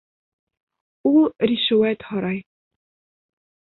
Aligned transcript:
Ул 1.11 1.29
ришүәт 1.51 2.07
һорай. 2.09 2.43